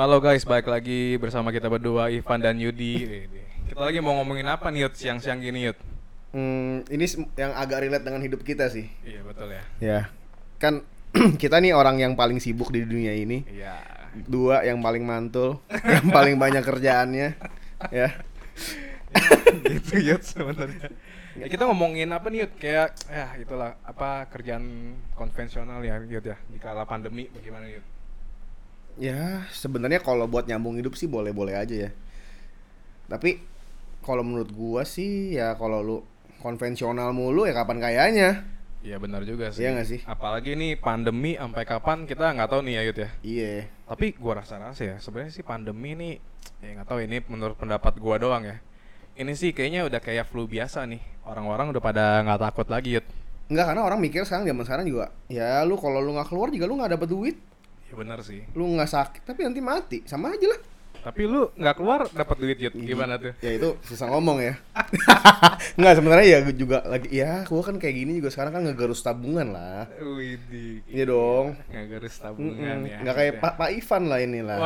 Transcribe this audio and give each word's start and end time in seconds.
Halo 0.00 0.16
guys, 0.16 0.48
balik 0.48 0.64
lagi 0.64 1.20
bersama 1.20 1.52
kita 1.52 1.68
berdua 1.68 2.08
Ivan 2.08 2.40
dan 2.40 2.56
Yudi. 2.56 3.28
Kita 3.68 3.84
lagi 3.84 4.00
mau 4.00 4.16
ngomongin 4.16 4.48
apa 4.48 4.72
nih 4.72 4.88
Yud 4.88 4.96
siang-siang 4.96 5.44
gini 5.44 5.68
Yud? 5.68 5.76
Hmm, 6.32 6.88
ini 6.88 7.04
yang 7.36 7.52
agak 7.52 7.84
relate 7.84 8.08
dengan 8.08 8.24
hidup 8.24 8.40
kita 8.40 8.72
sih. 8.72 8.88
Iya 9.04 9.20
betul 9.28 9.52
ya. 9.52 9.62
Ya, 9.76 10.00
kan 10.56 10.88
kita 11.42 11.60
nih 11.60 11.76
orang 11.76 12.00
yang 12.00 12.16
paling 12.16 12.40
sibuk 12.40 12.72
di 12.72 12.80
dunia 12.88 13.12
ini. 13.12 13.44
Iya. 13.44 13.76
Dua 14.24 14.64
yang 14.64 14.80
paling 14.80 15.04
mantul, 15.04 15.60
yang 16.00 16.08
paling 16.08 16.40
banyak 16.40 16.64
kerjaannya. 16.64 17.36
Ya, 17.92 18.08
gitu 19.68 20.00
Yud 20.00 20.24
sebenarnya. 20.24 20.96
Ya, 21.36 21.44
kita 21.52 21.68
ngomongin 21.68 22.08
apa 22.08 22.32
nih 22.32 22.48
Yud? 22.48 22.52
Kayak 22.56 22.96
ya 23.04 23.36
itulah 23.36 23.76
apa 23.84 24.32
kerjaan 24.32 24.96
konvensional 25.12 25.84
ya 25.84 26.00
Yud 26.00 26.24
ya 26.24 26.40
di 26.48 26.56
kala 26.56 26.88
pandemi 26.88 27.28
bagaimana 27.28 27.68
Yud? 27.68 27.99
Ya 29.00 29.48
sebenarnya 29.50 30.04
kalau 30.04 30.28
buat 30.28 30.44
nyambung 30.44 30.76
hidup 30.76 30.92
sih 30.94 31.08
boleh-boleh 31.08 31.56
aja 31.56 31.88
ya. 31.88 31.90
Tapi 33.08 33.40
kalau 34.04 34.20
menurut 34.20 34.52
gua 34.52 34.84
sih 34.84 35.34
ya 35.34 35.56
kalau 35.56 35.80
lu 35.80 35.96
konvensional 36.44 37.16
mulu 37.16 37.48
ya 37.48 37.56
kapan 37.56 37.80
kayanya? 37.80 38.30
Iya 38.80 38.96
benar 39.00 39.24
juga 39.24 39.52
sih. 39.52 39.64
Iya 39.64 39.76
nggak 39.76 39.88
sih? 39.88 40.00
Apalagi 40.04 40.52
nih 40.56 40.76
pandemi 40.76 41.36
sampai 41.36 41.64
kapan 41.64 42.04
kita 42.04 42.32
nggak 42.36 42.48
tahu 42.48 42.60
nih 42.64 42.74
ya 42.76 42.82
Yud 42.84 42.98
ya. 43.00 43.10
Iya. 43.24 43.52
Tapi 43.88 44.06
gua 44.20 44.44
rasa-rasa 44.44 44.84
ya 44.84 44.96
sebenarnya 45.00 45.32
sih 45.32 45.44
pandemi 45.44 45.96
nih 45.96 46.14
ya 46.60 46.68
nggak 46.76 46.88
tahu 46.88 47.00
ini 47.00 47.24
menurut 47.24 47.56
pendapat 47.56 47.96
gua 47.96 48.20
doang 48.20 48.44
ya. 48.44 48.60
Ini 49.16 49.32
sih 49.36 49.56
kayaknya 49.56 49.88
udah 49.88 50.00
kayak 50.00 50.28
flu 50.28 50.44
biasa 50.44 50.84
nih. 50.84 51.00
Orang-orang 51.24 51.72
udah 51.72 51.82
pada 51.82 52.20
nggak 52.24 52.40
takut 52.40 52.68
lagi 52.68 53.00
Yud. 53.00 53.06
Enggak 53.50 53.74
karena 53.74 53.82
orang 53.82 53.98
mikir 53.98 54.22
sekarang 54.22 54.46
zaman 54.46 54.62
sekarang 54.62 54.86
juga 54.86 55.10
ya 55.26 55.66
lu 55.66 55.74
kalau 55.74 55.98
lu 55.98 56.14
nggak 56.14 56.30
keluar 56.30 56.54
juga 56.54 56.70
lu 56.70 56.78
nggak 56.78 56.94
dapet 56.94 57.08
duit, 57.10 57.36
Ya 57.90 57.94
benar 57.98 58.22
sih. 58.22 58.46
lu 58.54 58.64
nggak 58.78 58.86
sakit 58.86 59.22
tapi 59.26 59.42
nanti 59.42 59.58
mati 59.58 59.98
sama 60.06 60.30
aja 60.30 60.46
lah. 60.46 60.60
Tapi 61.00 61.24
lu 61.24 61.48
nggak 61.56 61.74
keluar 61.80 62.00
dapat 62.12 62.36
duit 62.36 62.60
Yud. 62.60 62.76
Gimana 62.76 63.16
tuh? 63.16 63.32
Ya 63.40 63.56
itu 63.56 63.72
susah 63.82 64.12
ngomong 64.12 64.38
ya. 64.38 64.54
Enggak 65.80 65.96
sebenarnya 65.96 66.26
ya 66.28 66.38
gua 66.44 66.54
juga 66.54 66.78
lagi 66.84 67.08
ya 67.08 67.48
gua 67.48 67.62
kan 67.64 67.80
kayak 67.80 67.94
gini 67.96 68.12
juga 68.20 68.28
sekarang 68.28 68.52
kan 68.52 68.62
ngegarus 68.68 69.00
tabungan 69.00 69.48
lah. 69.48 69.88
Widih. 69.96 70.84
Iya 70.86 71.04
dong. 71.08 71.56
Nggak 71.72 71.84
garis 71.88 72.14
tabungan 72.20 72.76
Mm-mm. 72.84 72.92
ya. 72.92 72.98
Nggak 73.00 73.16
kayak. 73.16 73.34
Pak 73.40 73.52
Pak 73.56 73.70
Ivan 73.72 74.02
lah 74.06 74.18
inilah. 74.20 74.58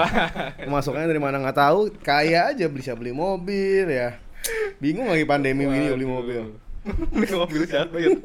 Masuknya 0.67 1.07
dari 1.07 1.23
mana 1.23 1.39
nggak 1.39 1.55
tahu, 1.55 1.81
kaya 2.03 2.51
aja 2.51 2.67
bisa 2.67 2.99
beli 2.99 3.15
mobil 3.15 3.87
ya. 3.87 4.19
Bingung 4.83 5.07
lagi 5.09 5.25
pandemi 5.25 5.65
ini 5.65 5.89
beli 5.95 6.05
mobil. 6.05 6.43
beli 7.15 7.31
mobil 7.33 7.63
siapa 7.65 7.97
Yud? 7.97 8.21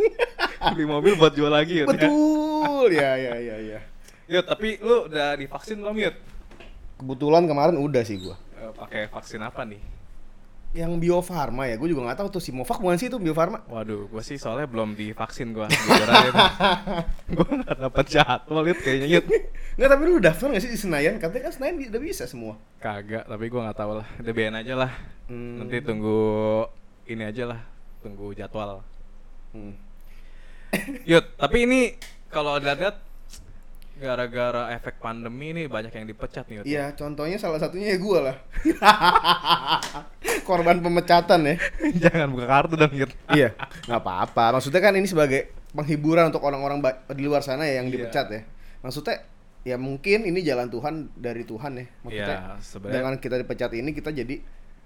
beli 0.75 0.85
mobil 0.89 1.13
buat 1.15 1.31
jual 1.31 1.53
lagi 1.53 1.85
Yud. 1.85 1.93
Betul, 1.93 2.89
ya 2.91 3.15
ya 3.15 3.33
ya 3.37 3.55
ya. 3.61 3.79
Yud, 4.29 4.45
tapi 4.45 4.77
lu 4.77 5.09
udah 5.09 5.33
divaksin 5.33 5.81
belum 5.81 5.97
Yud? 6.05 6.15
Kebetulan 7.01 7.49
kemarin 7.49 7.81
udah 7.81 8.05
sih 8.05 8.21
gua. 8.21 8.37
Eh, 8.61 8.69
pakai 8.77 9.09
vaksin 9.09 9.41
apa 9.41 9.65
nih? 9.65 9.81
Yang 10.69 11.01
Bio 11.01 11.17
Farma 11.25 11.65
ya, 11.65 11.81
gue 11.81 11.89
juga 11.89 12.05
nggak 12.05 12.21
tahu 12.21 12.37
tuh 12.37 12.41
Sinovac 12.45 12.77
bukan 12.77 13.01
sih 13.01 13.09
itu 13.09 13.17
Bio 13.17 13.33
Farma. 13.33 13.65
Waduh, 13.65 14.05
gua 14.05 14.21
sih 14.21 14.37
soalnya 14.37 14.69
belum 14.69 14.93
divaksin 14.93 15.49
gua. 15.49 15.65
Tuh. 15.65 15.81
gua 17.41 17.47
nggak 17.57 17.77
dapet 17.89 18.05
jadwal 18.05 18.69
Yud 18.69 18.79
kayaknya 18.85 19.07
Yud. 19.17 19.25
Nggak 19.81 19.89
tapi 19.97 20.03
lu 20.05 20.21
daftar 20.21 20.45
nggak 20.53 20.61
sih 20.61 20.71
di 20.77 20.77
Senayan? 20.77 21.17
Katanya 21.17 21.49
kan 21.49 21.53
Senayan 21.57 21.75
udah 21.89 22.01
bisa 22.05 22.23
semua. 22.29 22.53
Kagak, 22.77 23.25
tapi 23.25 23.45
gua 23.49 23.65
nggak 23.65 23.77
tahu 23.81 23.91
lah. 23.97 24.07
DBN 24.21 24.61
aja 24.61 24.73
lah. 24.77 24.91
Hmm. 25.25 25.65
Nanti 25.65 25.81
tunggu 25.81 26.21
ini 27.09 27.25
aja 27.25 27.49
lah, 27.49 27.65
tunggu 28.05 28.37
jadwal. 28.37 28.85
Hmm. 29.57 29.73
Yud, 31.09 31.25
tapi 31.33 31.65
ini 31.65 31.97
kalau 32.29 32.61
ada 32.61 32.77
lihat 32.77 33.08
gara-gara 33.99 34.71
efek 34.71 34.97
pandemi 34.97 35.51
ini 35.51 35.67
banyak 35.67 35.91
yang 35.91 36.07
dipecat 36.07 36.47
nih. 36.47 36.63
Iya, 36.63 36.95
contohnya 36.95 37.35
salah 37.35 37.59
satunya 37.59 37.93
ya 37.93 37.97
gue 37.99 38.19
lah. 38.23 38.35
Korban 40.47 40.79
pemecatan 40.79 41.39
ya. 41.45 41.55
Jangan 42.07 42.27
buka 42.31 42.45
kartu 42.47 42.75
dong 42.75 42.93
Yud. 42.95 43.11
iya, 43.37 43.53
nggak 43.85 44.01
apa-apa. 44.01 44.57
Maksudnya 44.57 44.81
kan 44.81 44.93
ini 44.95 45.05
sebagai 45.05 45.51
penghiburan 45.69 46.33
untuk 46.33 46.41
orang-orang 46.41 46.81
di 47.13 47.23
luar 47.23 47.41
sana 47.41 47.63
ya 47.63 47.83
yang 47.83 47.91
Iya. 47.91 47.93
dipecat 47.99 48.27
ya. 48.31 48.41
Maksudnya 48.81 49.15
ya 49.61 49.75
mungkin 49.75 50.23
ini 50.23 50.39
jalan 50.41 50.71
Tuhan 50.71 51.13
dari 51.13 51.43
Tuhan 51.43 51.71
ya. 51.75 51.85
Maksudnya 52.01 52.37
Iya, 52.39 52.57
sebenarnya 52.59 52.95
dengan 52.95 53.13
kita 53.19 53.35
dipecat 53.37 53.71
ini 53.75 53.91
kita 53.91 54.09
jadi 54.09 54.35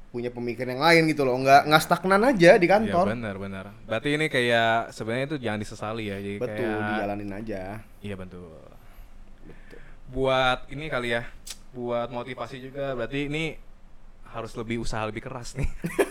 punya 0.09 0.29
pemikiran 0.29 0.77
yang 0.77 0.83
lain 0.83 1.03
gitu 1.09 1.23
loh. 1.23 1.39
Nggak 1.39 1.69
nggak 1.69 1.81
stagnan 1.81 2.21
aja 2.21 2.51
di 2.57 2.67
Iya 2.67 2.73
kantor. 2.77 3.05
benar 3.17 3.35
benar. 3.37 3.65
Berarti 3.85 4.09
ini 4.13 4.25
kayak 4.27 4.91
sebenarnya 4.91 5.25
itu 5.25 5.37
jangan 5.39 5.59
disesali 5.59 6.03
ya. 6.05 6.17
Jadi 6.19 6.37
Betul, 6.37 6.69
kayak, 6.69 6.85
dijalanin 6.91 7.31
aja. 7.33 7.61
Iya 8.03 8.15
betul. 8.17 8.72
Buat 10.13 10.69
ini 10.69 10.87
kali 10.93 11.17
ya, 11.17 11.25
buat 11.73 12.13
motivasi 12.13 12.61
juga. 12.61 12.93
Berarti 12.93 13.27
ini 13.27 13.57
harus 14.29 14.53
lebih 14.53 14.85
usaha 14.85 15.01
lebih 15.03 15.25
keras 15.25 15.57
nih. 15.57 15.69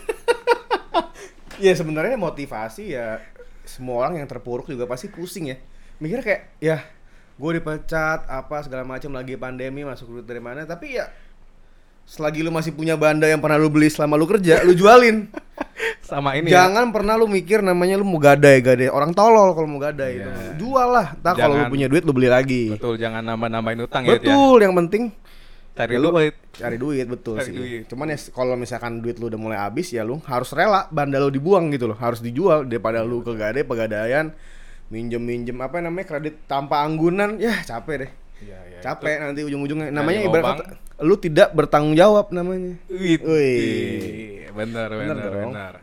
Ya 1.61 1.69
sebenarnya 1.77 2.17
motivasi 2.17 2.97
ya 2.97 3.21
semua 3.61 4.01
orang 4.01 4.17
yang 4.17 4.25
terpuruk 4.25 4.65
juga 4.65 4.89
pasti 4.89 5.05
pusing 5.05 5.53
ya. 5.53 5.57
Mikirnya 6.01 6.25
kayak 6.25 6.41
ya 6.57 6.81
gue 7.33 7.51
dipecat 7.57 8.29
apa 8.29 8.61
segala 8.61 8.85
macam 8.85 9.09
lagi 9.13 9.33
pandemi 9.33 9.81
masuk 9.81 10.17
duit 10.17 10.25
dari 10.25 10.37
mana 10.37 10.69
tapi 10.69 11.01
ya 11.01 11.09
selagi 12.05 12.45
lu 12.45 12.53
masih 12.53 12.75
punya 12.77 12.93
banda 12.93 13.25
yang 13.25 13.41
pernah 13.41 13.57
lu 13.57 13.73
beli 13.73 13.89
selama 13.89 14.19
lu 14.19 14.29
kerja 14.29 14.61
lu 14.61 14.77
jualin 14.77 15.25
Sama 16.03 16.35
ini 16.35 16.47
ya. 16.47 16.67
jangan 16.67 16.91
pernah 16.91 17.15
lu 17.15 17.25
mikir 17.25 17.59
namanya 17.59 17.95
lu 17.95 18.03
mau 18.03 18.19
gadai 18.19 18.59
gadai 18.59 18.87
orang 18.87 19.11
tolol 19.11 19.51
kalau 19.51 19.65
mau 19.65 19.79
gadai 19.79 20.13
Iya. 20.13 20.27
itu 20.27 20.29
jual 20.61 20.89
lah 20.89 21.15
tak 21.17 21.35
kalau 21.37 21.55
lu 21.55 21.65
punya 21.67 21.87
duit 21.87 22.03
lu 22.03 22.11
beli 22.11 22.27
lagi 22.27 22.69
Betul, 22.69 22.95
jangan 22.97 23.23
nambah-nambahin 23.25 23.79
utang 23.81 24.03
ya. 24.03 24.09
Yud, 24.09 24.19
ya. 24.19 24.23
betul 24.29 24.57
yang 24.59 24.75
penting 24.77 25.03
Cari 25.73 25.89
Ya, 25.89 25.97
lu- 25.97 26.13
duit. 26.13 26.35
cari 26.53 26.77
duit 26.77 27.05
betul 27.07 27.35
Cari 27.35 27.45
sih 27.45 27.53
duit. 27.55 27.81
cuman 27.87 28.05
ya 28.05 28.17
kalau 28.29 28.53
misalkan 28.53 28.99
duit 28.99 29.15
lu 29.15 29.25
udah 29.25 29.39
mulai 29.39 29.57
habis 29.57 29.89
ya 29.89 30.03
lu 30.03 30.19
harus 30.21 30.51
rela 30.51 30.85
banda 30.87 31.17
lu 31.17 31.27
dibuang 31.29 31.71
gitu 31.71 31.87
loh 31.87 31.97
harus 31.97 32.19
dijual 32.19 32.61
daripada 32.63 33.01
lu 33.01 33.19
kegadai 33.19 33.63
pegadaian 33.63 34.35
minjem 34.85 35.17
minjem 35.17 35.57
apa 35.57 35.79
namanya 35.79 36.05
kredit 36.05 36.45
tanpa 36.45 36.79
anggunan 36.79 37.35
ya 37.37 37.63
capek 37.63 37.95
deh 37.97 38.11
Iya, 38.39 38.59
iya. 38.67 38.79
capek 38.81 39.23
nanti 39.23 39.39
ujung-ujungnya 39.41 39.87
namanya 39.89 40.19
Dari 40.19 40.27
ibarat 40.27 40.45
kata, 40.59 40.63
lu 40.99 41.15
tidak 41.15 41.49
bertanggung 41.53 41.95
jawab 41.95 42.27
namanya 42.29 42.75
Wih, 42.85 43.17
Wih. 43.17 44.51
benar, 44.51 44.91
benar, 44.91 45.15
benar. 45.31 45.73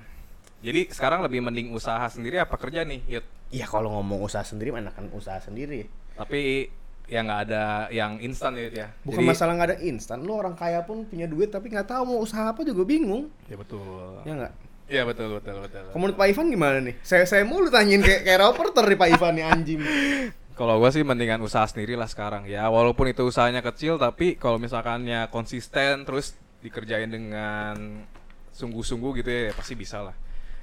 Jadi 0.60 0.92
sekarang 0.92 1.24
lebih 1.24 1.40
mending 1.40 1.72
usaha 1.72 2.04
sendiri 2.06 2.36
apa 2.36 2.54
kerja 2.54 2.84
nih, 2.84 3.00
Yud? 3.08 3.24
ya 3.50 3.66
kalau 3.66 3.90
ngomong 3.98 4.22
usaha 4.22 4.46
sendiri 4.46 4.70
mana 4.70 4.94
kan 4.94 5.10
usaha 5.10 5.42
sendiri 5.42 5.90
Tapi 6.14 6.70
ya 7.10 7.26
nggak 7.26 7.40
ada 7.50 7.64
yang 7.90 8.22
instan 8.22 8.54
Yud 8.54 8.70
ya. 8.70 8.94
bukan 9.02 9.26
Jadi- 9.26 9.30
masalah 9.34 9.52
nggak 9.58 9.68
ada 9.74 9.78
instan 9.82 10.22
lu 10.22 10.32
orang 10.32 10.54
kaya 10.54 10.86
pun 10.86 11.02
punya 11.02 11.26
duit 11.26 11.50
tapi 11.50 11.66
nggak 11.66 11.90
tahu 11.90 12.02
mau 12.06 12.18
usaha 12.22 12.46
apa 12.46 12.62
juga 12.62 12.86
bingung 12.86 13.26
Ya 13.50 13.58
betul. 13.58 14.22
ya 14.22 14.32
nggak 14.36 14.54
Iya 14.90 15.06
betul, 15.06 15.38
betul, 15.38 15.62
betul. 15.62 15.86
Komunitas 15.94 16.18
Pak 16.18 16.26
Ivan 16.26 16.46
gimana 16.50 16.78
nih? 16.82 16.94
Saya 17.00 17.22
saya 17.22 17.46
mulu 17.46 17.70
tanyain 17.70 18.02
kayak 18.02 18.26
kayak 18.26 18.38
reporter 18.44 18.82
nih 18.86 18.98
Pak 18.98 19.08
Ivan 19.14 19.32
nih 19.38 19.44
anjing. 19.46 19.80
Kalau 20.58 20.82
gua 20.82 20.90
sih 20.90 21.06
mendingan 21.06 21.38
usaha 21.40 21.62
sendiri 21.62 21.94
lah 21.94 22.10
sekarang 22.10 22.42
ya. 22.44 22.66
Walaupun 22.66 23.06
itu 23.06 23.22
usahanya 23.22 23.62
kecil, 23.62 23.96
tapi 23.96 24.34
kalau 24.34 24.58
misalkannya 24.58 25.30
konsisten 25.30 26.02
terus 26.02 26.34
dikerjain 26.58 27.06
dengan 27.06 28.02
sungguh-sungguh 28.50 29.10
gitu 29.16 29.30
ya, 29.30 29.54
pasti 29.54 29.72
bisa 29.72 30.02
lah. 30.02 30.14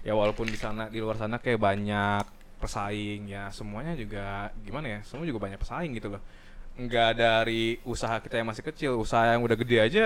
Ya 0.07 0.15
walaupun 0.15 0.47
di 0.47 0.55
sana 0.55 0.87
di 0.87 1.03
luar 1.03 1.19
sana 1.19 1.35
kayak 1.35 1.59
banyak 1.59 2.23
pesaing 2.63 3.27
ya, 3.27 3.51
semuanya 3.51 3.91
juga 3.99 4.55
gimana 4.63 4.87
ya? 4.87 4.99
Semua 5.03 5.27
juga 5.27 5.43
banyak 5.43 5.59
pesaing 5.59 5.91
gitu 5.99 6.15
loh. 6.15 6.23
Enggak 6.79 7.19
dari 7.19 7.75
usaha 7.83 8.15
kita 8.23 8.39
yang 8.39 8.47
masih 8.47 8.63
kecil, 8.63 8.95
usaha 8.95 9.35
yang 9.35 9.43
udah 9.43 9.59
gede 9.59 9.77
aja 9.83 10.05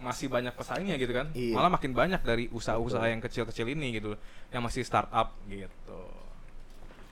masih 0.00 0.32
banyak 0.32 0.54
pesaingnya 0.54 0.94
gitu 0.94 1.10
kan. 1.10 1.26
Iya. 1.34 1.58
Malah 1.58 1.74
makin 1.74 1.92
banyak 1.92 2.22
dari 2.22 2.46
usaha-usaha 2.54 3.10
yang 3.10 3.20
kecil-kecil 3.20 3.66
ini 3.68 3.98
gitu 3.98 4.14
loh, 4.14 4.20
yang 4.54 4.62
masih 4.62 4.86
startup 4.86 5.34
gitu. 5.50 6.00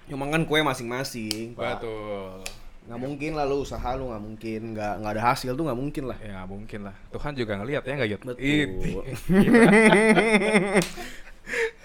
Cuma 0.08 0.30
kan 0.30 0.46
kue 0.46 0.62
masing-masing. 0.62 1.52
Betul. 1.52 2.46
Nggak 2.88 3.00
mungkin 3.04 3.30
lah 3.36 3.44
lu 3.44 3.60
usaha 3.66 3.90
lu 3.98 4.08
nggak 4.08 4.22
mungkin 4.24 4.60
nggak 4.72 4.94
nggak 5.04 5.12
ada 5.18 5.22
hasil 5.34 5.52
tuh 5.52 5.68
nggak 5.68 5.80
mungkin 5.82 6.04
lah. 6.08 6.16
Ya 6.24 6.40
nggak 6.40 6.48
mungkin 6.48 6.80
lah. 6.88 6.94
Tuhan 7.12 7.32
juga 7.36 7.52
ngelihat 7.60 7.82
ya 7.84 7.92
nggak 7.98 8.10
Yud? 8.14 8.22
Betul. 8.24 9.02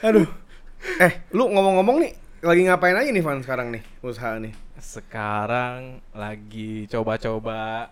Aduh. 0.03 0.27
Eh, 0.99 1.23
lu 1.31 1.47
ngomong-ngomong 1.47 2.03
nih 2.03 2.11
lagi 2.43 2.61
ngapain 2.67 2.91
aja 2.93 3.07
nih 3.07 3.23
Van 3.23 3.39
sekarang 3.39 3.71
nih 3.71 3.83
usaha 4.03 4.35
nih? 4.35 4.51
Sekarang 4.75 6.03
lagi 6.11 6.91
coba-coba 6.91 7.87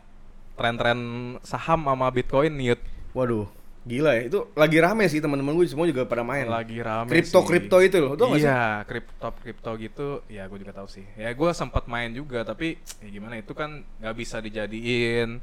tren-tren 0.59 0.99
saham 1.39 1.87
sama 1.87 2.11
Bitcoin 2.11 2.51
nih. 2.51 2.75
Waduh, 3.15 3.47
gila 3.87 4.11
ya. 4.19 4.27
Itu 4.27 4.51
lagi 4.53 4.83
rame 4.83 5.07
sih 5.07 5.23
teman-teman 5.23 5.55
gue 5.55 5.71
semua 5.71 5.87
juga 5.87 6.03
pada 6.03 6.19
main. 6.19 6.43
Lagi 6.43 6.83
rame 6.83 7.07
Kripto 7.07 7.39
sih. 7.39 7.47
kripto 7.47 7.77
itu 7.79 7.97
loh, 8.03 8.19
tau? 8.19 8.35
Iya, 8.35 8.83
kripto 8.83 9.31
kripto 9.39 9.71
gitu. 9.79 10.07
Ya 10.27 10.51
gue 10.51 10.59
juga 10.59 10.75
tahu 10.75 10.91
sih. 10.91 11.07
Ya 11.15 11.31
gue 11.31 11.49
sempat 11.55 11.87
main 11.87 12.11
juga 12.11 12.43
tapi 12.43 12.75
ya 12.99 13.07
gimana 13.07 13.39
itu 13.39 13.55
kan 13.55 13.87
nggak 14.03 14.15
bisa 14.19 14.43
dijadiin 14.43 15.39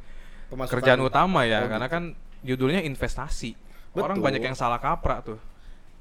Pemasukan. 0.53 0.69
kerjaan 0.77 1.01
utama 1.01 1.49
ya 1.49 1.65
Oh, 1.65 1.73
karena 1.73 1.89
kan 1.89 2.13
judulnya 2.45 2.85
investasi. 2.85 3.57
Orang 3.97 4.21
Betul. 4.21 4.27
banyak 4.29 4.43
yang 4.45 4.57
salah 4.57 4.77
kaprah 4.77 5.25
tuh. 5.25 5.41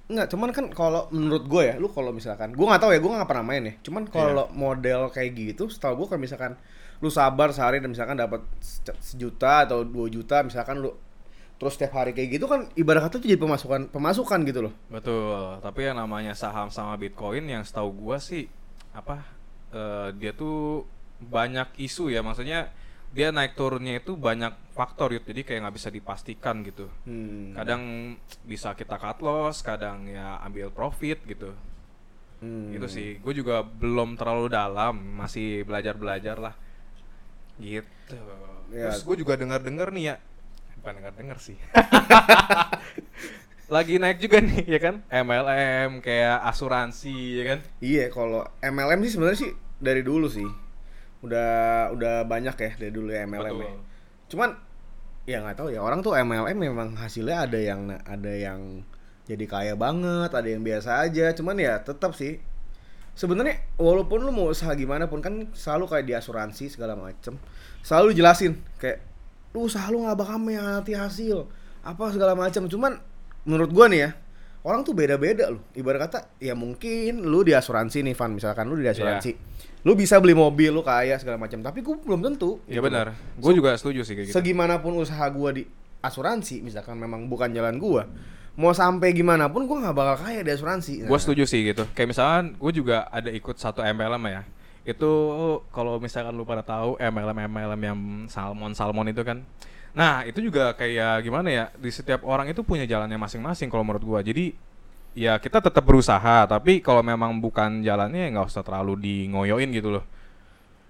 Enggak, 0.08 0.28
cuman 0.32 0.50
kan 0.56 0.66
kalau 0.72 1.12
menurut 1.12 1.44
gue 1.46 1.64
ya, 1.68 1.76
lu 1.76 1.92
kalau 1.92 2.16
misalkan, 2.16 2.56
gue 2.56 2.64
nggak 2.64 2.80
tahu 2.80 2.92
ya, 2.96 3.00
gue 3.04 3.12
nggak 3.12 3.28
pernah 3.28 3.44
main 3.44 3.64
ya. 3.64 3.74
Cuman 3.84 4.08
kalau 4.08 4.48
Iya. 4.48 4.56
model 4.56 5.02
kayak 5.12 5.32
gitu, 5.36 5.68
setahu 5.68 6.04
gue 6.04 6.08
kalau 6.10 6.22
misalkan 6.22 6.56
lu 6.98 7.12
sabar 7.12 7.52
sehari 7.52 7.78
dan 7.78 7.92
misalkan 7.92 8.16
dapat 8.16 8.42
se- 8.58 8.96
sejuta 8.98 9.70
atau 9.70 9.86
dua 9.86 10.10
juta 10.10 10.42
misalkan 10.42 10.82
lu 10.82 10.90
terus 11.58 11.78
setiap 11.78 11.94
hari 11.94 12.10
kayak 12.10 12.42
gitu 12.42 12.46
kan 12.46 12.66
ibarat 12.74 13.06
kata 13.06 13.22
itu 13.22 13.34
jadi 13.34 13.42
pemasukan 13.42 13.82
pemasukan 13.90 14.40
gitu 14.42 14.66
loh 14.66 14.74
Betul, 14.90 15.62
tapi 15.62 15.86
yang 15.86 15.94
namanya 15.94 16.34
saham 16.34 16.70
sama 16.70 16.98
Bitcoin 16.98 17.46
yang 17.46 17.62
setahu 17.62 17.94
gua 17.94 18.18
sih 18.18 18.50
apa 18.94 19.22
eh, 19.70 20.10
dia 20.18 20.34
tuh 20.34 20.90
banyak 21.18 21.70
isu 21.78 22.10
ya, 22.10 22.22
maksudnya 22.22 22.74
dia 23.18 23.34
naik 23.34 23.58
turunnya 23.58 23.98
itu 23.98 24.14
banyak 24.14 24.54
faktor 24.78 25.10
gitu, 25.18 25.34
jadi 25.34 25.42
kayak 25.42 25.60
nggak 25.66 25.78
bisa 25.82 25.90
dipastikan 25.90 26.62
gitu. 26.62 26.86
hmm. 27.10 27.58
Kadang 27.58 28.14
bisa 28.46 28.78
kita 28.78 29.02
cut 29.02 29.26
loss, 29.26 29.66
kadang 29.66 30.06
ya 30.06 30.38
ambil 30.46 30.70
profit 30.70 31.18
gitu. 31.26 31.50
Hmm. 32.46 32.70
Gitu 32.70 32.86
sih. 32.86 33.10
Gue 33.18 33.34
juga 33.34 33.66
belum 33.66 34.22
terlalu 34.22 34.54
dalam, 34.54 35.02
masih 35.18 35.66
belajar-belajar 35.66 36.38
lah. 36.38 36.54
Gitu. 37.58 38.22
Ya. 38.70 38.94
Terus 38.94 39.02
gue 39.02 39.26
juga 39.26 39.34
dengar-dengar 39.34 39.90
nih 39.90 40.14
ya. 40.14 40.16
Bukan 40.78 40.94
dengar-dengar 41.02 41.42
sih. 41.42 41.58
Lagi 43.74 43.98
naik 43.98 44.22
juga 44.22 44.46
nih 44.46 44.64
ya 44.64 44.80
kan? 44.80 44.96
MLM 45.10 46.06
kayak 46.06 46.38
asuransi 46.54 47.42
ya 47.42 47.44
kan? 47.50 47.60
Iya, 47.82 48.14
kalau 48.14 48.46
MLM 48.62 49.02
sih 49.10 49.12
sebenarnya 49.18 49.40
sih 49.42 49.52
dari 49.82 50.06
dulu 50.06 50.30
sih. 50.30 50.67
Udah 51.28 51.52
udah 51.92 52.24
banyak 52.24 52.56
ya 52.56 52.72
dari 52.80 52.92
dulu 52.96 53.12
ya 53.12 53.28
MLM. 53.28 53.44
ya. 53.44 53.52
Betul. 53.52 53.80
Cuman 54.32 54.50
ya 55.28 55.38
nggak 55.44 55.58
tahu 55.60 55.70
ya 55.76 55.84
orang 55.84 56.00
tuh 56.00 56.16
MLM 56.16 56.58
memang 56.58 56.96
hasilnya 56.96 57.46
ada 57.46 57.60
yang 57.60 57.92
ada 58.08 58.32
yang 58.32 58.88
jadi 59.28 59.44
kaya 59.44 59.74
banget, 59.76 60.32
ada 60.32 60.48
yang 60.48 60.64
biasa 60.64 61.04
aja. 61.04 61.36
Cuman 61.36 61.60
ya 61.60 61.84
tetap 61.84 62.16
sih 62.16 62.40
sebenarnya 63.18 63.58
walaupun 63.82 64.22
lu 64.22 64.30
mau 64.30 64.54
usaha 64.54 64.70
gimana 64.78 65.10
pun 65.10 65.20
kan 65.26 65.50
selalu 65.58 65.90
kayak 65.90 66.06
di 66.06 66.14
asuransi 66.14 66.70
segala 66.70 66.94
macem 66.94 67.34
selalu 67.82 68.14
jelasin 68.14 68.62
kayak 68.78 69.02
lu 69.58 69.66
usaha 69.66 69.90
lu 69.90 70.06
nggak 70.06 70.22
bakal 70.22 70.38
mengkhianati 70.38 70.94
hasil 70.94 71.50
apa 71.82 72.14
segala 72.14 72.38
macam 72.38 72.70
cuman 72.70 73.02
menurut 73.42 73.74
gua 73.74 73.90
nih 73.90 74.06
ya 74.06 74.10
orang 74.68 74.84
tuh 74.84 74.92
beda-beda 74.92 75.48
loh 75.48 75.64
ibarat 75.72 76.12
kata 76.12 76.20
ya 76.44 76.52
mungkin 76.52 77.24
lu 77.24 77.48
di 77.48 77.56
asuransi 77.56 78.04
nih 78.04 78.12
Van 78.20 78.36
misalkan 78.36 78.68
lu 78.68 78.76
di 78.76 78.84
asuransi 78.92 79.32
lu 79.88 79.96
bisa 79.96 80.20
beli 80.20 80.36
mobil 80.36 80.76
lu 80.76 80.84
kaya 80.84 81.16
segala 81.16 81.40
macam 81.40 81.64
tapi 81.64 81.80
gua 81.80 81.96
belum 81.96 82.20
tentu 82.20 82.60
Iya 82.68 82.84
gitu 82.84 82.92
benar. 82.92 83.16
Gue 83.40 83.56
juga 83.56 83.72
setuju 83.80 84.04
sih 84.04 84.20
kayak 84.20 84.28
gitu. 84.28 84.36
segimanapun 84.36 85.00
usaha 85.00 85.24
gua 85.32 85.56
di 85.56 85.64
asuransi 86.04 86.60
misalkan 86.60 87.00
memang 87.00 87.32
bukan 87.32 87.48
jalan 87.56 87.80
gua 87.80 88.04
mau 88.60 88.76
sampai 88.76 89.16
gimana 89.16 89.48
pun 89.48 89.64
gua 89.64 89.88
nggak 89.88 89.96
bakal 89.96 90.16
kaya 90.28 90.44
di 90.44 90.52
asuransi 90.52 91.08
Gue 91.08 91.20
setuju 91.22 91.48
sih 91.48 91.64
gitu. 91.64 91.88
Kayak 91.96 92.10
misalkan 92.12 92.44
gue 92.60 92.72
juga 92.76 93.08
ada 93.08 93.32
ikut 93.32 93.56
satu 93.56 93.80
MLM 93.80 94.24
ya. 94.28 94.42
Itu 94.84 95.12
kalau 95.72 96.02
misalkan 96.04 96.36
lu 96.36 96.44
pada 96.44 96.66
tahu 96.66 97.00
MLM 97.00 97.38
MLM 97.48 97.82
yang 97.86 98.00
salmon 98.28 98.76
salmon 98.76 99.08
itu 99.08 99.24
kan. 99.24 99.46
Nah 99.98 100.22
itu 100.30 100.46
juga 100.46 100.78
kayak 100.78 101.26
gimana 101.26 101.50
ya? 101.50 101.66
Di 101.74 101.90
setiap 101.90 102.22
orang 102.22 102.54
itu 102.54 102.62
punya 102.62 102.86
jalannya 102.86 103.18
masing-masing 103.18 103.74
kalau 103.74 103.82
menurut 103.82 104.06
gua. 104.06 104.20
Jadi 104.22 104.54
ya 105.18 105.42
kita 105.42 105.58
tetap 105.58 105.82
berusaha. 105.82 106.46
Tapi 106.46 106.86
kalau 106.86 107.02
memang 107.02 107.42
bukan 107.42 107.82
jalannya 107.82 108.30
ya 108.30 108.38
nggak 108.38 108.48
usah 108.54 108.62
terlalu 108.62 108.94
di 109.02 109.16
ngoyoin 109.34 109.74
gitu 109.74 109.98
loh. 109.98 110.06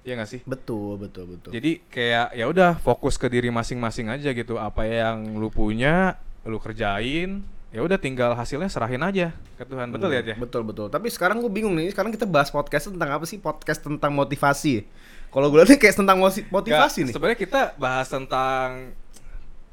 Iya 0.04 0.20
nggak 0.20 0.30
sih? 0.32 0.42
betul 0.48 0.96
betul 0.96 1.36
betul 1.36 1.52
Jadi 1.52 1.84
kayak 1.92 2.32
ya 2.32 2.48
udah 2.48 2.80
fokus 2.80 3.20
ke 3.20 3.28
diri 3.28 3.48
masing-masing 3.48 4.12
aja 4.12 4.36
gitu. 4.36 4.60
Apa 4.60 4.84
yang 4.84 5.40
lu 5.40 5.48
punya, 5.48 6.20
lu 6.44 6.60
kerjain. 6.60 7.44
Ya 7.78 7.86
udah 7.86 8.02
tinggal 8.02 8.34
hasilnya 8.34 8.74
serahin 8.74 9.06
aja 9.06 9.38
ke 9.54 9.62
Tuhan. 9.62 9.94
Betul 9.94 10.10
ya, 10.10 10.26
ya? 10.26 10.34
Betul 10.34 10.66
betul. 10.66 10.90
Tapi 10.90 11.14
sekarang 11.14 11.46
gue 11.46 11.52
bingung 11.54 11.78
nih. 11.78 11.94
Sekarang 11.94 12.10
kita 12.10 12.26
bahas 12.26 12.50
podcast 12.50 12.90
tentang 12.90 13.14
apa 13.14 13.22
sih? 13.30 13.38
Podcast 13.38 13.86
tentang 13.86 14.18
motivasi. 14.18 14.82
Kalau 15.30 15.54
gue 15.54 15.62
lihat 15.62 15.78
kayak 15.78 15.94
tentang 15.94 16.18
motivasi 16.18 16.58
Nggak, 16.74 17.06
nih. 17.06 17.14
Sebenarnya 17.14 17.38
kita 17.38 17.62
bahas 17.78 18.10
tentang 18.10 18.98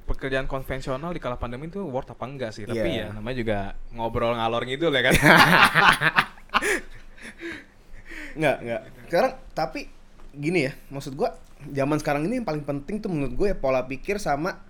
pekerjaan 0.05 0.45
konvensional 0.45 1.17
di 1.17 1.21
kala 1.25 1.41
pandemi 1.41 1.73
itu 1.73 1.81
worth 1.81 2.13
apa 2.13 2.29
enggak 2.29 2.53
sih? 2.53 2.69
Tapi 2.69 2.77
Iya. 2.77 3.09
ya 3.09 3.17
namanya 3.17 3.37
juga 3.41 3.59
ngobrol 3.97 4.37
ngalor 4.37 4.69
ngidul 4.69 4.93
ya 4.93 5.03
kan. 5.09 5.15
Nggak 8.37 8.57
nggak. 8.69 8.81
Sekarang 9.09 9.33
tapi 9.57 9.81
gini 10.37 10.69
ya. 10.69 10.77
Maksud 10.93 11.17
gue 11.17 11.29
zaman 11.73 11.97
sekarang 12.05 12.29
ini 12.29 12.45
yang 12.45 12.45
paling 12.45 12.69
penting 12.69 13.01
tuh 13.01 13.09
menurut 13.09 13.33
gue 13.33 13.47
ya 13.49 13.57
pola 13.57 13.81
pikir 13.89 14.21
sama 14.21 14.61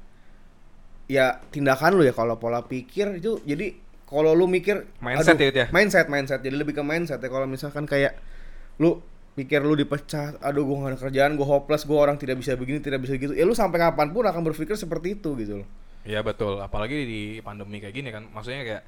ya 1.07 1.41
tindakan 1.53 1.99
lu 1.99 2.03
ya. 2.03 2.13
Kalau 2.13 2.37
pola 2.37 2.65
pikir 2.65 3.19
itu 3.19 3.41
jadi 3.45 3.75
kalau 4.05 4.37
lu 4.37 4.45
mikir 4.47 4.85
Mindset 5.01 5.41
ya, 5.41 5.47
itu 5.51 5.59
ya? 5.65 5.69
mindset 5.73 6.07
mindset 6.07 6.39
jadi 6.45 6.55
lebih 6.55 6.77
ke 6.77 6.85
mindset 6.85 7.19
ya 7.19 7.27
kalau 7.27 7.49
misalkan 7.49 7.89
kayak 7.89 8.15
lu 8.79 9.01
pikir 9.35 9.65
lu 9.65 9.75
dipecat 9.75 10.39
aduh 10.39 10.63
gua 10.63 10.87
gak 10.87 10.91
ada 10.95 10.99
kerjaan 11.09 11.31
gua 11.35 11.59
hopeless 11.59 11.83
gua 11.83 12.07
orang 12.07 12.21
tidak 12.21 12.39
bisa 12.39 12.55
begini 12.55 12.79
tidak 12.79 13.03
bisa 13.03 13.19
gitu 13.19 13.35
ya 13.35 13.43
lu 13.43 13.57
sampai 13.57 13.83
kapan 13.83 14.15
pun 14.15 14.23
akan 14.23 14.43
berpikir 14.47 14.79
seperti 14.79 15.19
itu 15.19 15.35
gitu 15.41 15.65
loh 15.65 15.69
Iya 16.05 16.21
betul. 16.21 16.61
Apalagi 16.61 17.09
di 17.09 17.21
pandemi 17.41 17.81
kayak 17.81 17.97
gini 17.97 18.13
kan. 18.13 18.29
Maksudnya 18.29 18.61
kayak 18.61 18.83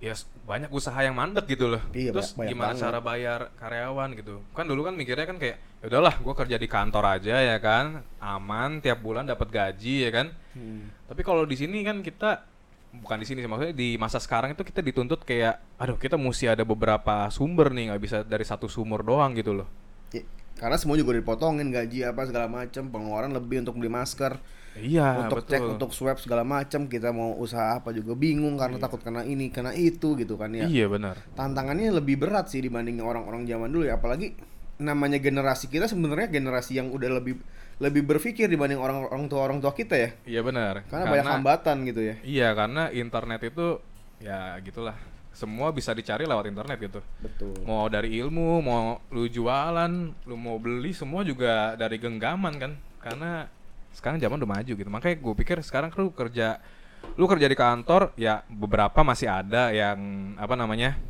ya 0.00 0.16
banyak 0.48 0.72
usaha 0.72 0.96
yang 1.04 1.12
mandek 1.12 1.44
gitu 1.44 1.68
loh. 1.68 1.84
Iya, 1.92 2.16
Terus 2.16 2.32
banyak 2.32 2.56
gimana 2.56 2.72
banget. 2.72 2.80
cara 2.80 2.98
bayar 3.04 3.40
karyawan 3.60 4.08
gitu. 4.16 4.40
Kan 4.56 4.64
dulu 4.64 4.88
kan 4.88 4.96
mikirnya 4.96 5.28
kan 5.28 5.36
kayak 5.36 5.60
ya 5.60 5.69
udahlah 5.80 6.14
gua 6.20 6.36
kerja 6.36 6.60
di 6.60 6.68
kantor 6.68 7.20
aja 7.20 7.36
ya 7.40 7.56
kan. 7.58 8.04
Aman 8.20 8.84
tiap 8.84 9.00
bulan 9.00 9.24
dapat 9.24 9.48
gaji 9.48 10.06
ya 10.06 10.10
kan. 10.12 10.26
Tapi 11.08 11.20
kalau 11.24 11.48
di 11.48 11.56
sini 11.56 11.80
kan 11.82 12.04
kita 12.04 12.44
bukan 12.90 13.22
di 13.22 13.26
sini 13.26 13.38
sih 13.38 13.46
maksudnya 13.46 13.70
di 13.70 13.94
masa 13.94 14.18
sekarang 14.18 14.50
itu 14.50 14.66
kita 14.66 14.82
dituntut 14.82 15.22
kayak 15.22 15.62
aduh 15.78 15.94
kita 15.94 16.18
mesti 16.18 16.50
ada 16.50 16.66
beberapa 16.66 17.30
sumber 17.30 17.70
nih 17.70 17.94
nggak 17.94 18.02
bisa 18.02 18.16
dari 18.26 18.42
satu 18.42 18.66
sumber 18.66 19.06
doang 19.06 19.30
gitu 19.38 19.54
loh. 19.54 19.68
Ya, 20.10 20.26
karena 20.58 20.74
semua 20.74 20.98
juga 20.98 21.14
dipotongin 21.14 21.70
gaji 21.70 22.02
apa 22.02 22.26
segala 22.26 22.50
macam 22.50 22.90
pengeluaran 22.90 23.30
lebih 23.30 23.62
untuk 23.62 23.78
beli 23.78 23.88
masker 23.94 24.36
Iya 24.70 25.26
untuk 25.26 25.42
betul. 25.42 25.50
cek 25.50 25.62
untuk 25.66 25.90
swab 25.90 26.18
segala 26.22 26.46
macam 26.46 26.86
kita 26.86 27.10
mau 27.10 27.34
usaha 27.38 27.82
apa 27.82 27.90
juga 27.90 28.14
bingung 28.14 28.54
karena 28.54 28.78
takut 28.78 29.02
kena 29.02 29.26
ini 29.26 29.50
kena 29.50 29.74
itu 29.74 30.14
gitu 30.14 30.38
kan 30.38 30.50
ya 30.54 30.66
Iya 30.66 30.86
benar. 30.86 31.18
tantangannya 31.34 31.90
lebih 31.90 32.22
berat 32.22 32.50
sih 32.54 32.62
dibanding 32.62 33.02
orang-orang 33.02 33.46
zaman 33.50 33.66
dulu 33.66 33.86
ya 33.90 33.98
apalagi 33.98 34.34
namanya 34.80 35.20
generasi 35.20 35.68
kita 35.68 35.86
sebenarnya 35.86 36.32
generasi 36.32 36.80
yang 36.80 36.88
udah 36.88 37.20
lebih 37.20 37.36
lebih 37.80 38.02
berpikir 38.04 38.48
dibanding 38.48 38.80
orang-orang 38.80 39.28
tua 39.28 39.40
orang 39.44 39.58
tua 39.60 39.72
kita 39.76 39.96
ya 39.96 40.10
Iya 40.24 40.40
benar. 40.40 40.84
karena, 40.88 41.08
banyak 41.08 41.26
hambatan 41.28 41.76
gitu 41.84 42.00
ya 42.00 42.14
Iya 42.24 42.48
karena 42.56 42.88
internet 42.88 43.40
itu 43.52 43.80
ya 44.20 44.56
gitulah 44.64 44.96
semua 45.30 45.70
bisa 45.70 45.94
dicari 45.94 46.26
lewat 46.26 46.50
internet 46.50 46.76
gitu. 46.76 47.00
betul 47.22 47.54
Mau 47.64 47.86
dari 47.86 48.18
ilmu, 48.18 48.60
mau 48.60 48.98
lu 49.14 49.30
jualan, 49.30 49.92
lu 50.26 50.36
mau 50.36 50.58
beli 50.58 50.90
semua 50.90 51.22
juga 51.22 51.78
dari 51.78 51.96
genggaman 52.02 52.54
kan. 52.58 52.72
Karena 53.00 53.46
sekarang 53.94 54.18
zaman 54.18 54.42
udah 54.42 54.50
maju 54.58 54.72
gitu. 54.74 54.90
Makanya 54.90 55.16
gue 55.22 55.34
pikir 55.38 55.56
sekarang 55.62 55.94
lu 55.96 56.10
kerja 56.12 56.58
lu 57.16 57.24
kerja 57.24 57.48
di 57.48 57.56
kantor 57.56 58.12
ya 58.20 58.44
beberapa 58.52 59.00
masih 59.00 59.30
ada 59.32 59.72
yang 59.72 59.96
apa 60.36 60.52
namanya 60.52 61.00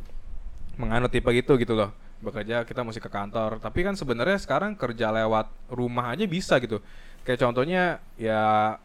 menganut 0.78 1.10
tipe 1.10 1.26
gitu 1.34 1.58
gitu 1.58 1.74
loh 1.74 1.90
bekerja 2.20 2.62
kita 2.62 2.80
mesti 2.80 2.98
ke 2.98 3.08
kantor. 3.08 3.58
Tapi 3.58 3.80
kan 3.80 3.94
sebenarnya 3.94 4.36
sekarang 4.36 4.76
kerja 4.76 5.08
lewat 5.10 5.48
rumah 5.68 6.12
aja 6.12 6.24
bisa 6.24 6.56
gitu. 6.58 6.80
Kayak 7.20 7.40
contohnya 7.42 7.82
ya 8.14 8.76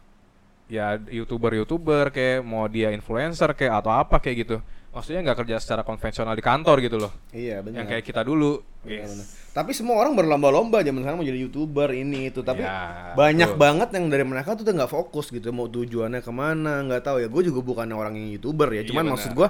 ya 0.66 0.98
youtuber 1.06 1.54
youtuber 1.54 2.10
kayak 2.10 2.42
mau 2.42 2.66
dia 2.66 2.90
influencer 2.90 3.54
kayak 3.54 3.80
atau 3.80 3.92
apa 3.92 4.18
kayak 4.18 4.36
gitu. 4.42 4.56
Maksudnya 4.90 5.20
nggak 5.22 5.44
kerja 5.44 5.56
secara 5.60 5.84
konvensional 5.84 6.32
di 6.32 6.40
kantor 6.40 6.80
gitu 6.80 6.96
loh. 6.96 7.12
Iya 7.28 7.60
benar. 7.60 7.84
Yang 7.84 7.88
kayak 7.92 8.04
kita 8.04 8.22
dulu. 8.22 8.64
Benar, 8.80 8.84
Yes. 8.86 9.10
benar. 9.12 9.26
tapi 9.50 9.72
semua 9.72 9.96
orang 9.96 10.12
berlomba-lomba 10.12 10.84
zaman 10.84 11.00
sekarang 11.00 11.16
mau 11.16 11.24
jadi 11.24 11.40
youtuber 11.42 11.88
ini 11.90 12.28
itu. 12.28 12.40
Tapi 12.40 12.60
Ya, 12.60 13.12
banyak 13.12 13.50
betul. 13.52 13.60
banget 13.60 13.88
yang 13.92 14.04
dari 14.08 14.24
mereka 14.24 14.52
tuh 14.52 14.64
nggak 14.64 14.86
fokus 14.86 15.28
gitu. 15.28 15.48
Mau 15.50 15.64
tujuannya 15.66 16.20
ke 16.20 16.28
mana 16.30 16.80
nggak 16.82 17.02
tahu 17.02 17.16
ya. 17.18 17.28
Gue 17.28 17.42
juga 17.42 17.60
bukan 17.60 17.88
orang 17.90 18.14
yang 18.14 18.28
youtuber 18.30 18.68
ya. 18.70 18.80
Iya, 18.80 18.88
cuman 18.88 19.04
benar. 19.04 19.12
maksud 19.16 19.30
gue 19.32 19.48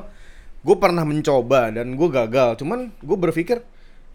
gue 0.62 0.76
pernah 0.76 1.02
mencoba 1.02 1.61
dan 1.71 1.95
gue 1.95 2.09
gagal. 2.09 2.50
Cuman 2.59 2.90
gue 2.93 3.19
berpikir 3.21 3.62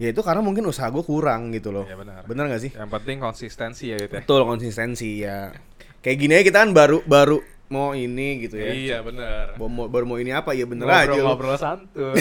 ya 0.01 0.10
itu 0.10 0.22
karena 0.25 0.41
mungkin 0.41 0.65
usaha 0.65 0.89
gue 0.89 1.05
kurang 1.05 1.53
gitu 1.53 1.70
loh. 1.70 1.86
Iya, 1.86 1.93
benar. 1.93 2.25
benar 2.25 2.43
nggak 2.50 2.62
sih? 2.65 2.72
Yang 2.74 2.89
penting 2.89 3.17
konsistensi 3.22 3.93
ya 3.93 4.01
itu 4.01 4.10
ya. 4.10 4.25
betul 4.25 4.41
konsistensi 4.50 5.22
ya. 5.22 5.53
Kayak 6.01 6.17
gini 6.17 6.34
aja 6.34 6.46
kita 6.50 6.58
kan 6.65 6.72
baru 6.74 7.05
baru 7.05 7.38
mau 7.70 7.93
ini 7.93 8.50
gitu 8.50 8.58
ya. 8.58 8.74
Iya 8.74 8.98
benar. 9.05 9.53
Baru 9.62 9.70
mau, 9.70 9.86
baru 9.86 10.05
mau 10.10 10.17
ini 10.17 10.34
apa? 10.34 10.58
Ya 10.58 10.65
bener 10.65 10.89
aja 10.89 11.13
ngobrol 11.13 11.53
ngobrol 11.53 11.58
santuy. 11.62 12.17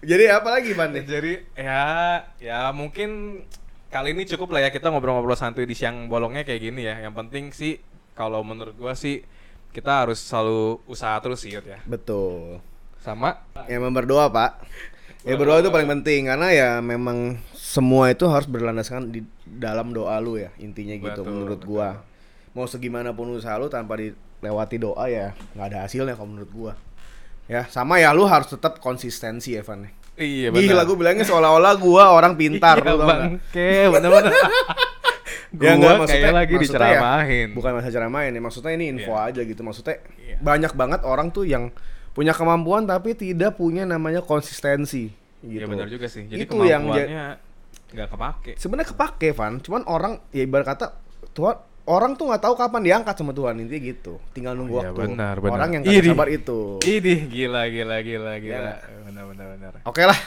Jadi 0.00 0.24
apa 0.32 0.48
lagi 0.48 0.70
nih? 0.72 1.04
jadi 1.04 1.32
ya 1.58 1.86
ya 2.38 2.60
mungkin 2.70 3.42
kali 3.90 4.14
ini 4.14 4.22
cukup 4.24 4.54
lah 4.54 4.64
ya 4.64 4.70
kita 4.70 4.88
ngobrol-ngobrol 4.88 5.34
santuy 5.34 5.66
di 5.66 5.74
siang 5.74 6.06
bolongnya 6.06 6.46
kayak 6.46 6.62
gini 6.62 6.86
ya. 6.86 7.02
Yang 7.02 7.14
penting 7.26 7.44
sih 7.50 7.82
kalau 8.14 8.46
menurut 8.46 8.78
gua 8.78 8.94
sih 8.94 9.26
kita 9.74 10.06
harus 10.06 10.22
selalu 10.22 10.78
usaha 10.86 11.18
terus 11.18 11.42
sih 11.42 11.58
ya. 11.58 11.82
Betul 11.90 12.69
sama 13.00 13.40
Ya 13.64 13.76
memang 13.76 13.92
berdoa 13.94 14.28
pak 14.28 14.60
Ya 15.20 15.36
berdoa 15.36 15.60
itu 15.60 15.68
paling 15.68 15.88
penting 15.90 16.26
karena 16.26 16.48
ya 16.48 16.70
memang 16.78 17.36
semua 17.52 18.08
itu 18.08 18.24
harus 18.24 18.44
berlandaskan 18.44 19.08
di 19.08 19.20
dalam 19.44 19.92
doa 19.92 20.16
lu 20.16 20.34
ya 20.34 20.48
intinya 20.56 20.96
gitu 20.96 21.20
Betul, 21.20 21.28
menurut 21.28 21.60
betul. 21.60 21.68
gua. 21.70 21.88
Mau 22.50 22.64
segimana 22.64 23.12
pun 23.12 23.28
usaha 23.30 23.54
lu 23.54 23.68
tanpa 23.68 23.94
dilewati 23.94 24.76
doa 24.76 25.06
ya 25.06 25.36
nggak 25.52 25.66
ada 25.66 25.78
hasilnya 25.84 26.16
kalau 26.16 26.32
menurut 26.32 26.50
gua. 26.50 26.72
Ya 27.46 27.68
sama 27.68 27.96
ya 27.96 28.10
lu 28.10 28.24
harus 28.24 28.48
tetap 28.48 28.80
konsistensi 28.80 29.52
Evan. 29.52 29.92
Iya 30.16 30.48
Gila 30.50 30.82
gue 30.82 30.96
bilangnya 30.96 31.22
seolah-olah 31.22 31.74
gua 31.76 32.10
orang 32.10 32.34
pintar 32.34 32.80
Iya 32.80 32.88
lu 32.90 32.96
bangke, 33.00 33.70
bener-bener. 33.88 34.32
Ya, 35.50 35.74
Gua 35.74 35.82
nggak, 35.82 35.94
maksudnya- 36.06 36.30
lagi 36.32 36.54
maksudnya 36.54 36.78
ya, 36.78 36.90
diceramahin. 36.94 37.48
bukan 37.52 37.70
masa 37.74 37.88
ceramahin 37.90 38.32
ya, 38.32 38.40
maksudnya 38.40 38.70
ini 38.70 38.84
info 38.88 39.12
Iya. 39.12 39.28
aja 39.28 39.40
gitu. 39.42 39.60
Maksudnya 39.60 39.96
Iya. 40.16 40.36
banyak 40.38 40.72
banget 40.72 41.00
orang 41.02 41.28
tuh 41.28 41.42
yang 41.42 41.74
punya 42.10 42.34
kemampuan 42.34 42.84
tapi 42.84 43.14
tidak 43.14 43.54
punya 43.56 43.86
namanya 43.86 44.20
konsistensi 44.20 45.10
gitu. 45.40 45.62
Iya 45.62 45.66
benar 45.66 45.88
juga 45.88 46.06
sih. 46.10 46.26
Jadi 46.26 46.44
Itu 46.44 46.62
yang 46.66 46.84
nggak 47.90 48.08
kepake. 48.10 48.52
Sebenarnya 48.54 48.88
kepake, 48.94 49.28
Van. 49.34 49.58
Cuman 49.58 49.82
orang 49.86 50.22
ya 50.30 50.46
ibarat 50.46 50.66
kata 50.76 50.94
Tuhan 51.34 51.58
orang 51.90 52.14
tuh 52.14 52.30
nggak 52.30 52.42
tahu 52.46 52.54
kapan 52.54 52.82
diangkat 52.86 53.14
sama 53.18 53.34
Tuhan 53.34 53.58
intinya 53.58 53.82
gitu. 53.82 54.14
Tinggal 54.30 54.54
nunggu 54.54 54.78
Iya, 54.78 54.94
waktu. 54.94 55.00
benar, 55.10 55.34
benar. 55.42 55.54
Orang 55.58 55.70
yang 55.74 55.82
kagak 55.82 56.06
sabar 56.06 56.28
itu. 56.30 56.58
Ini 56.86 57.14
gila 57.26 57.62
gila 57.66 57.96
gila 58.02 58.32
gila. 58.38 58.58
nggak? 58.62 58.78
Benar 59.10 59.24
benar 59.34 59.46
benar. 59.58 59.72
Oke 59.82 60.02
lah. 60.06 60.18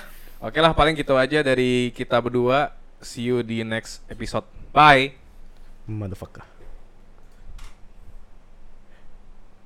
Oke 0.43 0.59
lah 0.59 0.75
paling 0.75 0.99
gitu 0.99 1.15
aja 1.15 1.39
dari 1.39 1.95
kita 1.95 2.19
berdua. 2.19 2.75
See 2.99 3.31
you 3.31 3.39
di 3.43 3.63
next 3.63 4.03
episode. 4.11 4.43
Bye. 4.75 5.15
Motherfucker. 5.87 6.52